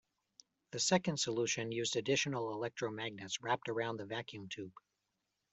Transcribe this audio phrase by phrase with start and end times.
[0.71, 4.73] The second solution used additional electromagnets wrapped around the vacuum tube.